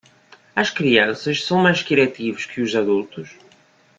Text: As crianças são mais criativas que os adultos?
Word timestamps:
As 0.55 0.71
crianças 0.71 1.43
são 1.43 1.59
mais 1.59 1.83
criativas 1.83 2.43
que 2.47 2.59
os 2.59 2.75
adultos? 2.75 3.37